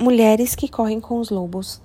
Mulheres 0.00 0.54
que 0.54 0.66
correm 0.66 0.98
com 0.98 1.18
os 1.18 1.28
lobos. 1.28 1.78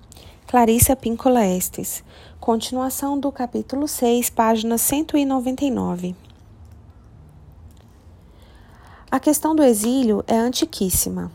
Clarissa 0.48 0.96
Pincola 0.96 1.46
Estes. 1.46 2.02
Continuação 2.40 3.20
do 3.20 3.30
capítulo 3.30 3.90
6, 3.90 4.30
página 4.30 4.78
199. 4.78 6.16
A 9.12 9.20
questão 9.20 9.54
do 9.54 9.62
exílio 9.62 10.24
é 10.28 10.38
antiquíssima. 10.38 11.30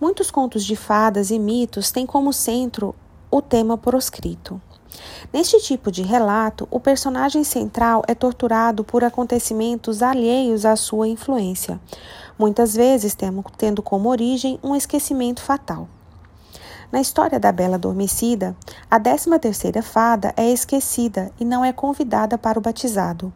Muitos 0.00 0.28
contos 0.28 0.64
de 0.64 0.74
fadas 0.74 1.30
e 1.30 1.38
mitos 1.38 1.92
têm 1.92 2.04
como 2.04 2.32
centro 2.32 2.92
o 3.30 3.40
tema 3.40 3.78
proscrito. 3.78 4.60
Neste 5.32 5.60
tipo 5.60 5.92
de 5.92 6.02
relato, 6.02 6.66
o 6.72 6.80
personagem 6.80 7.44
central 7.44 8.02
é 8.08 8.16
torturado 8.16 8.82
por 8.82 9.04
acontecimentos 9.04 10.02
alheios 10.02 10.66
à 10.66 10.74
sua 10.74 11.06
influência, 11.06 11.80
muitas 12.36 12.74
vezes 12.74 13.16
tendo 13.56 13.80
como 13.80 14.08
origem 14.08 14.58
um 14.60 14.74
esquecimento 14.74 15.40
fatal. 15.40 15.88
Na 16.96 17.02
história 17.02 17.38
da 17.38 17.52
Bela 17.52 17.74
Adormecida, 17.74 18.56
a 18.90 18.96
décima 18.96 19.38
terceira 19.38 19.82
fada 19.82 20.32
é 20.34 20.50
esquecida 20.50 21.30
e 21.38 21.44
não 21.44 21.62
é 21.62 21.70
convidada 21.70 22.38
para 22.38 22.58
o 22.58 22.62
batizado, 22.62 23.30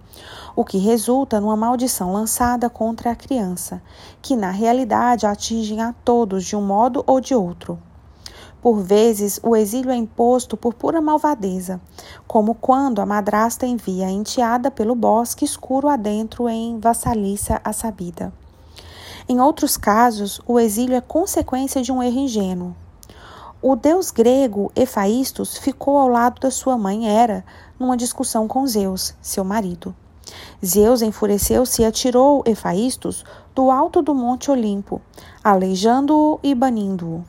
o 0.56 0.64
que 0.64 0.78
resulta 0.78 1.38
numa 1.38 1.59
maldição 1.59 2.10
lançada 2.10 2.70
contra 2.70 3.10
a 3.10 3.14
criança, 3.14 3.83
que 4.23 4.34
na 4.34 4.50
realidade 4.50 5.27
atinge 5.27 5.78
a 5.78 5.92
todos 5.92 6.46
de 6.46 6.56
um 6.56 6.62
modo 6.62 7.05
ou 7.06 7.20
de 7.20 7.34
outro. 7.34 7.78
Por 8.62 8.80
vezes, 8.80 9.38
o 9.42 9.55
exílio 9.55 9.91
é 9.91 9.95
imposto 9.95 10.56
por 10.56 10.72
pura 10.72 11.02
malvadeza, 11.02 11.78
como 12.27 12.55
quando 12.55 13.02
a 13.02 13.05
madrasta 13.05 13.66
envia 13.66 14.06
a 14.06 14.11
enteada 14.11 14.70
pelo 14.70 14.95
bosque 14.95 15.45
escuro 15.45 15.86
adentro 15.86 16.48
em 16.48 16.80
vassaliça 16.80 17.61
a 17.62 17.74
sabida. 17.74 18.33
Em 19.28 19.38
outros 19.38 19.77
casos, 19.77 20.41
o 20.47 20.58
exílio 20.58 20.97
é 20.97 21.00
consequência 21.02 21.83
de 21.83 21.92
um 21.92 22.02
erro 22.02 22.20
ingênuo, 22.20 22.74
o 23.62 23.77
deus 23.77 24.10
grego 24.10 24.73
Efaístos 24.74 25.58
ficou 25.58 25.98
ao 25.98 26.08
lado 26.08 26.41
da 26.41 26.50
sua 26.50 26.78
mãe 26.78 27.08
Hera 27.08 27.44
numa 27.78 27.97
discussão 27.97 28.48
com 28.48 28.66
Zeus, 28.66 29.14
seu 29.20 29.44
marido. 29.44 29.94
Zeus 30.64 31.03
enfureceu-se 31.03 31.83
e 31.83 31.84
atirou 31.84 32.42
Efaístos 32.47 33.25
do 33.55 33.70
alto 33.70 34.00
do 34.00 34.14
Monte 34.14 34.50
Olimpo, 34.50 35.00
aleijando-o 35.44 36.41
e 36.42 36.55
banindo-o. 36.55 37.22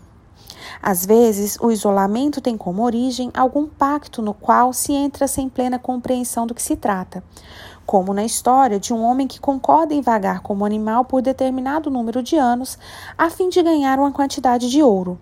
Às 0.82 1.06
vezes, 1.06 1.58
o 1.62 1.72
isolamento 1.72 2.42
tem 2.42 2.58
como 2.58 2.84
origem 2.84 3.32
algum 3.36 3.68
pacto 3.68 4.22
no 4.22 4.34
qual 4.34 4.74
se 4.74 4.94
entra 4.94 5.28
sem 5.28 5.48
plena 5.48 5.78
compreensão 5.78 6.48
do 6.48 6.56
que 6.56 6.62
se 6.62 6.76
trata, 6.76 7.24
como 7.86 8.14
na 8.14 8.24
história 8.24 8.80
de 8.80 8.94
um 8.94 9.04
homem 9.04 9.28
que 9.28 9.40
concorda 9.40 9.94
em 9.94 10.02
vagar 10.02 10.40
como 10.42 10.66
animal 10.66 11.06
por 11.06 11.22
determinado 11.22 11.92
número 11.92 12.24
de 12.24 12.36
anos 12.36 12.80
a 13.18 13.30
fim 13.30 13.50
de 13.50 13.62
ganhar 13.62 14.00
uma 14.00 14.12
quantidade 14.12 14.70
de 14.70 14.82
ouro, 14.82 15.20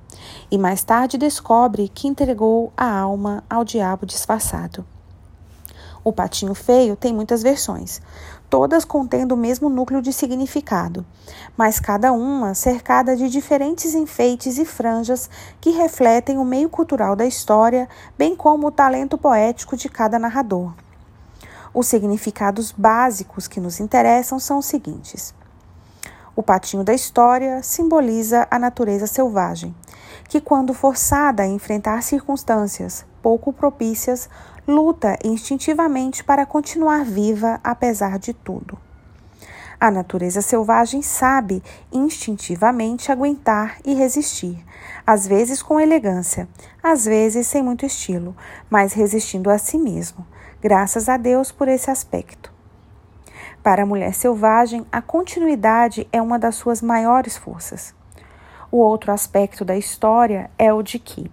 e 0.50 0.58
mais 0.58 0.84
tarde 0.84 1.18
descobre 1.18 1.90
que 1.90 2.08
entregou 2.08 2.72
a 2.78 3.00
alma 3.00 3.44
ao 3.50 3.66
diabo 3.66 4.06
disfarçado. 4.06 4.86
O 6.04 6.14
patinho 6.14 6.54
feio 6.54 6.96
tem 6.96 7.14
muitas 7.14 7.44
versões, 7.44 8.02
todas 8.50 8.86
contendo 8.86 9.34
o 9.34 9.38
mesmo 9.38 9.70
núcleo 9.70 10.02
de 10.02 10.14
significado, 10.14 11.06
mas 11.58 11.80
cada 11.80 12.14
uma 12.14 12.54
cercada 12.54 13.18
de 13.18 13.30
diferentes 13.30 13.94
enfeites 13.94 14.58
e 14.58 14.64
franjas 14.64 15.30
que 15.60 15.72
refletem 15.72 16.38
o 16.38 16.46
meio 16.46 16.70
cultural 16.70 17.16
da 17.16 17.26
história, 17.26 17.88
bem 18.18 18.34
como 18.34 18.68
o 18.68 18.72
talento 18.72 19.18
poético 19.18 19.76
de 19.76 19.90
cada 19.90 20.18
narrador. 20.18 20.74
Os 21.74 21.88
significados 21.88 22.72
básicos 22.72 23.48
que 23.48 23.60
nos 23.60 23.80
interessam 23.80 24.40
são 24.40 24.60
os 24.60 24.66
seguintes. 24.66 25.36
O 26.34 26.42
patinho 26.42 26.84
da 26.84 26.94
história 26.94 27.62
simboliza 27.62 28.48
a 28.50 28.58
natureza 28.58 29.06
selvagem, 29.06 29.76
que, 30.30 30.40
quando 30.40 30.74
forçada 30.74 31.44
a 31.44 31.48
enfrentar 31.48 32.02
circunstâncias 32.02 33.06
pouco 33.22 33.54
propícias, 33.54 34.30
luta 34.68 35.18
instintivamente 35.24 36.24
para 36.24 36.46
continuar 36.46 37.04
viva 37.04 37.60
apesar 37.64 38.20
de 38.20 38.34
tudo. 38.34 38.78
A 39.80 39.90
natureza 39.90 40.42
selvagem 40.42 41.02
sabe 41.02 41.64
instintivamente 41.92 43.12
aguentar 43.12 43.78
e 43.86 43.94
resistir, 43.94 44.64
às 45.08 45.26
vezes 45.26 45.62
com 45.62 45.80
elegância, 45.80 46.50
às 46.84 47.06
vezes 47.06 47.48
sem 47.48 47.64
muito 47.64 47.86
estilo, 47.86 48.36
mas 48.70 48.92
resistindo 48.92 49.50
a 49.50 49.58
si 49.58 49.78
mesmo, 49.78 50.26
Graças 50.62 51.08
a 51.08 51.16
Deus 51.16 51.54
por 51.54 51.70
esse 51.70 51.90
aspecto. 51.90 52.52
Para 53.64 53.84
a 53.84 53.86
mulher 53.86 54.14
selvagem, 54.14 54.86
a 54.92 55.02
continuidade 55.02 56.06
é 56.12 56.22
uma 56.22 56.38
das 56.38 56.56
suas 56.56 56.82
maiores 56.82 57.38
forças. 57.38 57.96
O 58.70 58.76
outro 58.76 59.14
aspecto 59.14 59.64
da 59.64 59.78
história 59.78 60.52
é 60.58 60.74
o 60.74 60.84
de 60.84 61.00
que, 61.00 61.32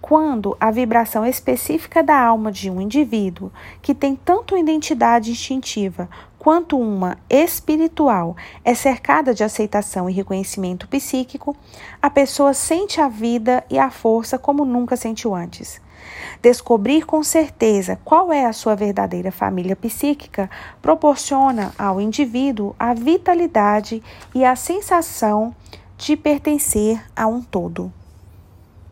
quando 0.00 0.56
a 0.60 0.70
vibração 0.70 1.26
específica 1.26 2.02
da 2.02 2.18
alma 2.18 2.52
de 2.52 2.70
um 2.70 2.80
indivíduo, 2.80 3.52
que 3.82 3.94
tem 3.94 4.14
tanto 4.14 4.56
identidade 4.56 5.30
instintiva 5.30 6.08
quanto 6.38 6.78
uma 6.78 7.18
espiritual, 7.28 8.36
é 8.64 8.74
cercada 8.74 9.34
de 9.34 9.42
aceitação 9.42 10.08
e 10.08 10.12
reconhecimento 10.12 10.88
psíquico, 10.88 11.56
a 12.00 12.08
pessoa 12.08 12.54
sente 12.54 13.00
a 13.00 13.08
vida 13.08 13.64
e 13.68 13.78
a 13.78 13.90
força 13.90 14.38
como 14.38 14.64
nunca 14.64 14.96
sentiu 14.96 15.34
antes. 15.34 15.80
Descobrir 16.40 17.04
com 17.04 17.22
certeza 17.22 17.98
qual 18.04 18.32
é 18.32 18.46
a 18.46 18.52
sua 18.52 18.76
verdadeira 18.76 19.32
família 19.32 19.74
psíquica 19.74 20.48
proporciona 20.80 21.74
ao 21.76 22.00
indivíduo 22.00 22.74
a 22.78 22.94
vitalidade 22.94 24.02
e 24.34 24.44
a 24.44 24.54
sensação 24.54 25.54
de 25.96 26.16
pertencer 26.16 27.04
a 27.16 27.26
um 27.26 27.42
todo. 27.42 27.92